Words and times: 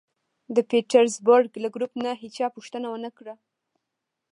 د 0.55 0.57
پېټرزبورګ 0.69 1.51
له 1.63 1.69
ګروپ 1.75 1.93
نه 2.03 2.11
هېچا 2.21 2.47
پوښتنه 2.55 2.87
و 2.89 2.95
نه 3.03 3.09
کړه 3.17 3.33